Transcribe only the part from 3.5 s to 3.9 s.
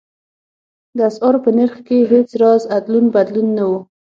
نه و.